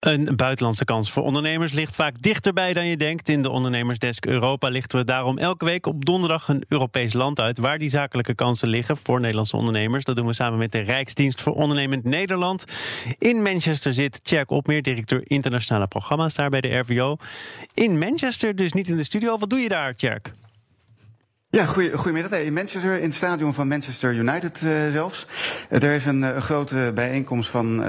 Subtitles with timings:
[0.00, 3.28] Een buitenlandse kans voor ondernemers ligt vaak dichterbij dan je denkt.
[3.28, 7.58] In de Ondernemersdesk Europa lichten we daarom elke week op donderdag een Europees land uit
[7.58, 10.04] waar die zakelijke kansen liggen voor Nederlandse ondernemers.
[10.04, 12.64] Dat doen we samen met de Rijksdienst voor Ondernemend Nederland.
[13.18, 17.16] In Manchester zit Tjerk Opmeer, directeur internationale programma's daar bij de RVO.
[17.74, 19.38] In Manchester, dus niet in de studio.
[19.38, 20.30] Wat doe je daar, Tjerk?
[21.52, 22.38] Ja, goedemiddag.
[22.38, 25.26] In Manchester, in het stadion van Manchester United uh, zelfs.
[25.68, 27.86] Er is een, een, grote bijeenkomst van uh,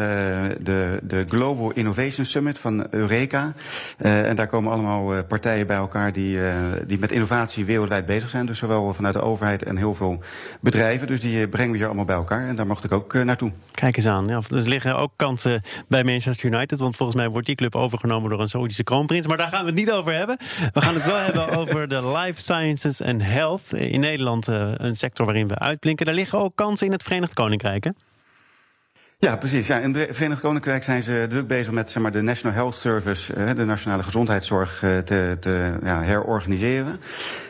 [0.61, 3.54] de, de Global Innovation Summit van Eureka.
[3.97, 6.39] en daar komen allemaal partijen bij elkaar die,
[6.87, 8.46] die met innovatie wereldwijd bezig zijn.
[8.46, 10.20] Dus zowel vanuit de overheid en heel veel
[10.59, 11.07] bedrijven.
[11.07, 12.48] Dus die brengen we hier allemaal bij elkaar.
[12.48, 13.51] En daar mocht ik ook naartoe.
[13.71, 14.28] Kijk eens aan.
[14.28, 16.79] Ja, er liggen ook kansen bij Manchester United.
[16.79, 19.28] Want volgens mij wordt die club overgenomen door een Saoedische kroonprins.
[19.28, 20.37] Maar daar gaan we het niet over hebben.
[20.73, 24.96] We gaan het wel hebben over de life sciences en health in Nederland uh, een
[24.96, 26.05] sector waarin we uitblinken.
[26.05, 27.92] Daar liggen ook kansen in het Verenigd Koninkrijk, hè?
[29.19, 29.68] Ja, precies.
[29.68, 32.75] Ja, in het Verenigd Koninkrijk zijn ze druk bezig met zeg maar, de National Health
[32.75, 37.00] Service, uh, de nationale gezondheidszorg, uh, te, te ja, herorganiseren.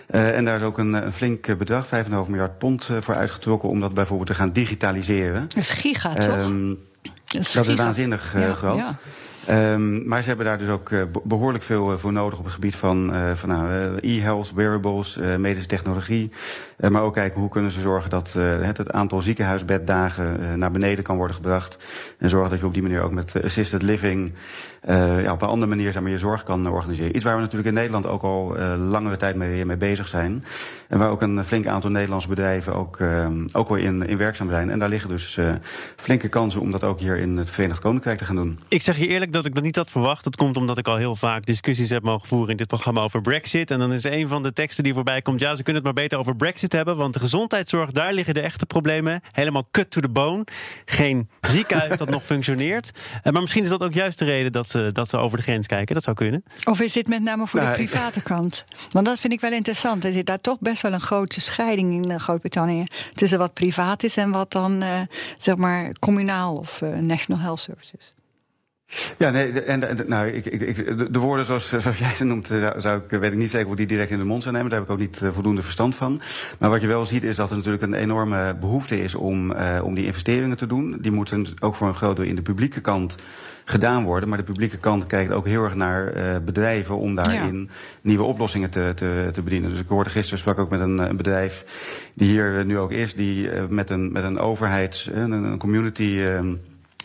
[0.08, 3.94] en daar is ook een, een flink bedrag, 5,5 miljard pond, voor uitgetrokken om dat
[3.94, 5.42] bijvoorbeeld te gaan digitaliseren.
[5.48, 6.48] Dat is giga, toch?
[6.48, 6.80] Um,
[7.26, 8.78] dat is, dat is waanzinnig ja, groot.
[8.78, 8.98] Ja.
[9.50, 12.54] Um, maar ze hebben daar dus ook uh, behoorlijk veel uh, voor nodig op het
[12.54, 16.30] gebied van, uh, van nou, e-health, wearables, medische technologie.
[16.90, 21.18] maar ook kijken hoe kunnen ze zorgen dat het, het, aantal ziekenhuisbeddagen naar beneden kan
[21.18, 21.78] worden gebracht.
[22.18, 24.34] En zorgen dat je op die manier ook met assisted living
[25.22, 27.16] ja, op een andere manier zeg maar, je zorg kan organiseren.
[27.16, 30.44] Iets waar we natuurlijk in Nederland ook al langere tijd mee, mee bezig zijn.
[30.88, 33.00] En waar ook een flink aantal Nederlandse bedrijven ook,
[33.52, 34.70] ook wel in, in werkzaam zijn.
[34.70, 35.40] En daar liggen dus
[35.96, 38.60] flinke kansen om dat ook hier in het Verenigd Koninkrijk te gaan doen.
[38.68, 40.24] Ik zeg je eerlijk dat ik dat niet had verwacht.
[40.24, 43.22] Dat komt omdat ik al heel vaak discussies heb mogen voeren in dit programma over
[43.22, 43.72] Brexit.
[43.72, 46.04] En dan is een van de teksten die voorbij komt: ja, ze kunnen het maar
[46.04, 46.98] beter over Brexit hebben.
[46.98, 49.22] Want de gezondheidszorg, daar liggen de echte problemen.
[49.32, 50.44] Helemaal cut to the bone.
[50.86, 52.92] Geen ziekenhuis dat nog functioneert.
[53.24, 55.44] Eh, maar misschien is dat ook juist de reden dat ze, dat ze over de
[55.44, 55.96] grens kijken.
[55.96, 56.44] Dat zou kunnen.
[56.64, 58.64] Of is dit met name voor de private kant?
[58.92, 60.06] Want dat vind ik wel interessant.
[60.06, 62.84] Er zit daar toch best wel een grote scheiding in eh, Groot-Brittannië.
[63.14, 65.00] Tussen wat privaat is en wat dan, uh,
[65.38, 68.14] zeg maar, communaal of uh, National Health Services.
[69.18, 72.70] Ja, nee, en, en nou, ik, ik, de woorden zoals, zoals jij ze noemt, eh,
[72.78, 74.70] zou ik, weet ik niet zeker hoe die direct in de mond zou nemen.
[74.70, 76.22] Daar heb ik ook niet uh, voldoende verstand van.
[76.60, 79.80] Maar wat je wel ziet is dat er natuurlijk een enorme behoefte is om, uh,
[79.84, 80.98] om die investeringen te doen.
[81.02, 83.16] Die moeten ook voor een groot deel in de publieke kant
[83.66, 84.30] gedaan worden.
[84.30, 87.76] Maar de publieke kant kijkt ook heel erg naar uh, bedrijven om daarin ja.
[88.02, 89.70] nieuwe oplossingen te, te, te, bedienen.
[89.70, 91.66] Dus ik hoorde gisteren sprak ook met een, een bedrijf
[92.14, 96.20] die hier nu ook is, die met een, met een overheids, een, een community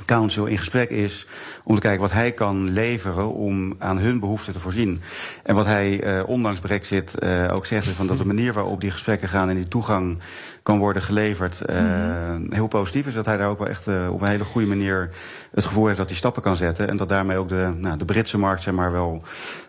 [0.04, 1.26] Council in gesprek is
[1.64, 5.00] om te kijken wat hij kan leveren om aan hun behoeften te voorzien.
[5.42, 8.80] En wat hij, uh, ondanks Brexit, uh, ook zegt, is van dat de manier waarop
[8.80, 10.20] die gesprekken gaan en die toegang
[10.62, 12.52] kan worden geleverd, uh, mm-hmm.
[12.52, 13.14] heel positief is.
[13.14, 15.10] Dat hij daar ook wel echt op een hele goede manier
[15.50, 16.88] het gevoel heeft dat hij stappen kan zetten.
[16.88, 19.22] En dat daarmee ook de, nou, de Britse markt zeg maar, wel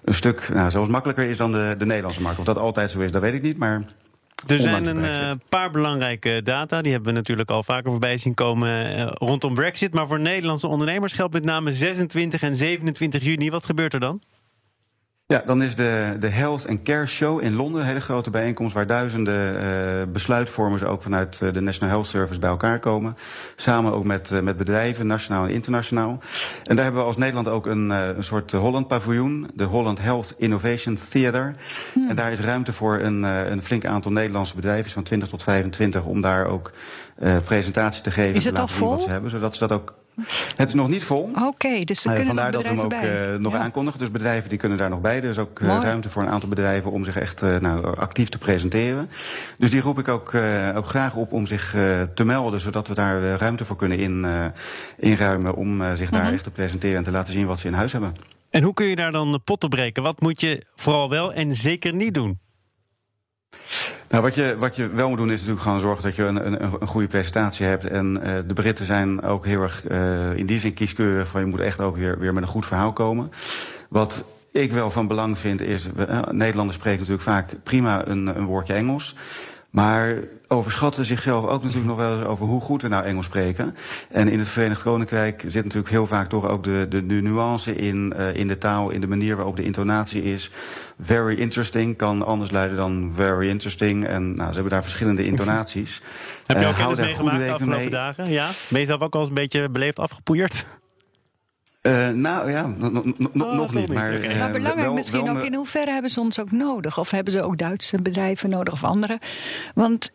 [0.04, 2.40] een stuk nou, zelfs makkelijker is dan de, de Nederlandse markt.
[2.40, 3.58] Of dat altijd zo is, dat weet ik niet.
[3.58, 3.82] Maar
[4.46, 6.82] er zijn een uh, paar belangrijke data.
[6.82, 9.94] Die hebben we natuurlijk al vaker voorbij zien komen uh, rondom Brexit.
[9.94, 13.50] Maar voor Nederlandse ondernemers geldt met name 26 en 27 juni.
[13.50, 14.22] Wat gebeurt er dan?
[15.34, 18.74] Ja, dan is de, de Health and Care Show in Londen een hele grote bijeenkomst
[18.74, 23.16] waar duizenden uh, besluitvormers ook vanuit de National Health Service bij elkaar komen.
[23.56, 26.20] Samen ook met, uh, met bedrijven, nationaal en internationaal.
[26.64, 30.02] En daar hebben we als Nederland ook een, uh, een soort Holland paviljoen, de Holland
[30.02, 31.54] Health Innovation Theater.
[31.94, 32.10] Hmm.
[32.10, 36.04] En daar is ruimte voor een, een flink aantal Nederlandse bedrijven, van 20 tot 25,
[36.04, 36.72] om daar ook
[37.46, 38.34] presentaties te geven.
[38.34, 39.10] Is het al vol?
[39.10, 39.94] Hebben, zodat ze dat ook
[40.56, 41.22] het is nog niet vol.
[41.22, 43.60] Oké, okay, dus ze uh, kunnen Vandaar dat we hem ook uh, nog ja.
[43.60, 44.00] aankondigen.
[44.00, 45.18] Dus bedrijven die kunnen daar nog bij.
[45.18, 48.38] Er is ook uh, ruimte voor een aantal bedrijven om zich echt nou, actief te
[48.38, 49.10] presenteren.
[49.58, 50.34] Dus die roep ik ook,
[50.76, 51.70] ook graag op om zich
[52.14, 52.60] te melden.
[52.60, 54.26] Zodat we daar ruimte voor kunnen in,
[54.98, 56.34] inruimen om zich daar -huh.
[56.34, 58.16] echt te presenteren en te laten zien wat ze in huis hebben.
[58.50, 60.04] En hoe kun je daar dan de potten breken?
[60.04, 62.40] Wat moet je vooral wel en zeker niet doen?
[64.10, 66.46] Nou, wat je, wat je wel moet doen is natuurlijk gewoon zorgen dat je een,
[66.46, 67.86] een, een goede presentatie hebt.
[67.86, 71.48] En uh, de Britten zijn ook heel erg uh, in die zin kieskeurig van je
[71.48, 73.32] moet echt ook weer, weer met een goed verhaal komen.
[73.90, 78.46] Wat ik wel van belang vind is, uh, Nederlanders spreken natuurlijk vaak prima een, een
[78.46, 79.16] woordje Engels.
[79.78, 80.16] Maar
[80.48, 83.76] overschatten zichzelf ook natuurlijk nog wel eens over hoe goed we nou Engels spreken.
[84.10, 87.76] En in het Verenigd Koninkrijk zit natuurlijk heel vaak toch ook de, de, de nuance
[87.76, 90.52] in, uh, in de taal, in de manier waarop de intonatie is.
[91.00, 94.06] Very interesting kan anders luiden dan very interesting.
[94.06, 96.02] En nou, ze hebben daar verschillende intonaties.
[96.46, 97.90] Heb je ook uh, kennis meegemaakt de afgelopen mee.
[97.90, 98.32] dagen?
[98.32, 98.50] Ja?
[98.70, 100.66] Ben je zelf ook al eens een beetje beleefd afgepoeierd?
[101.88, 103.94] Uh, nou ja, oh, nog niet.
[103.94, 104.34] Maar, okay.
[104.34, 107.00] uh, maar belangrijk wel, misschien wel, ook, in hoeverre hebben ze ons ook nodig?
[107.00, 109.20] Of hebben ze ook Duitse bedrijven nodig of andere?
[109.76, 110.12] Want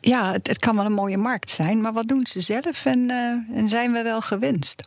[0.00, 2.98] ja, het, het kan wel een mooie markt zijn, maar wat doen ze zelf en,
[2.98, 4.82] uh, en zijn we wel gewenst?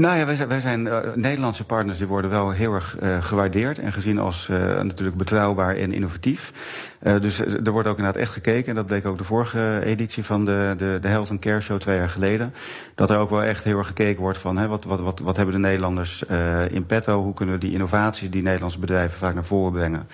[0.00, 3.22] Nou ja, wij zijn, wij zijn uh, Nederlandse partners die worden wel heel erg uh,
[3.22, 6.52] gewaardeerd en gezien als uh, natuurlijk betrouwbaar en innovatief.
[7.20, 10.44] dus er wordt ook inderdaad echt gekeken, en dat bleek ook de vorige editie van
[10.44, 12.54] de, de, de Health and Care Show twee jaar geleden.
[12.94, 15.36] Dat er ook wel echt heel erg gekeken wordt van hè, wat, wat, wat, wat
[15.36, 16.22] hebben de Nederlanders
[16.70, 20.06] in petto, hoe kunnen we die innovaties die Nederlandse bedrijven vaak naar voren brengen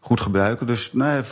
[0.00, 0.66] goed gebruiken.
[0.66, 1.22] Dus nou,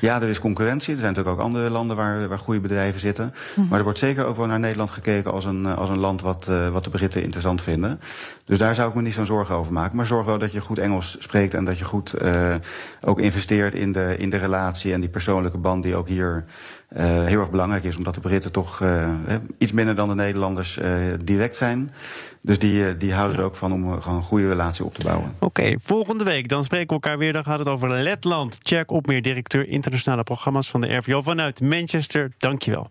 [0.00, 0.92] ja, er is concurrentie.
[0.92, 3.34] Er zijn natuurlijk ook andere landen waar, waar goede bedrijven zitten.
[3.54, 3.68] Mhm.
[3.68, 6.46] Maar er wordt zeker ook wel naar Nederland gekeken als een, als een land wat,
[6.50, 8.00] uh, wat de Britten interessant vinden.
[8.44, 9.96] Dus daar zou ik me niet zo'n zorgen over maken.
[9.96, 12.54] Maar zorg wel dat je goed Engels spreekt en dat je goed uh,
[13.00, 16.44] ook investeert in de, in de relatie en die persoonlijke band die ook hier
[16.96, 17.96] uh, heel erg belangrijk is.
[17.96, 18.82] Omdat de Britten toch
[19.58, 20.78] iets minder dan de Nederlanders
[21.24, 21.90] direct zijn.
[22.44, 25.34] Dus die, die houden er ook van om gewoon een goede relatie op te bouwen.
[25.38, 27.32] Oké, volgende week dan spreken we elkaar weer.
[27.32, 28.58] Dan gaat het over Letland.
[28.60, 32.32] Jack Opmeer, directeur internationale programma's van de RVO vanuit Manchester.
[32.38, 32.90] Dankjewel.